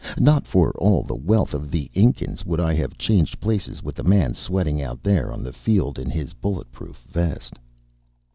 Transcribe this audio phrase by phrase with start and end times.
[0.17, 4.03] Not for all the wealth of the Incas would I have changed places with the
[4.03, 7.53] man sweating out there on the field in his bulletproof vest.